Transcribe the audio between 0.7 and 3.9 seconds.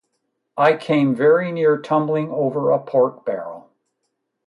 came very near tumbling over a pork-barrel.